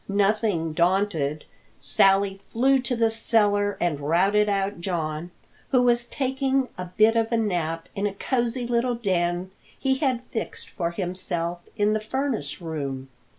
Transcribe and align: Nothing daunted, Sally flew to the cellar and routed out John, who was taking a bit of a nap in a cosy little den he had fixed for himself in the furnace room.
Nothing 0.09 0.73
daunted, 0.73 1.45
Sally 1.79 2.37
flew 2.51 2.79
to 2.79 2.95
the 2.95 3.11
cellar 3.11 3.77
and 3.79 3.99
routed 3.99 4.49
out 4.49 4.81
John, 4.81 5.29
who 5.69 5.83
was 5.83 6.07
taking 6.07 6.69
a 6.75 6.85
bit 6.85 7.15
of 7.15 7.31
a 7.31 7.37
nap 7.37 7.87
in 7.95 8.07
a 8.07 8.13
cosy 8.15 8.65
little 8.65 8.95
den 8.95 9.51
he 9.77 9.97
had 9.99 10.23
fixed 10.31 10.71
for 10.71 10.89
himself 10.89 11.59
in 11.77 11.93
the 11.93 11.99
furnace 11.99 12.59
room. 12.59 13.09